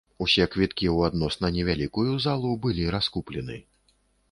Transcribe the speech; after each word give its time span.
Усе 0.25 0.45
квіткі 0.53 0.87
ў 0.95 1.11
адносна 1.11 1.51
невялікую 1.59 2.17
залу 2.25 2.57
былы 2.65 2.91
раскуплены. 2.99 3.63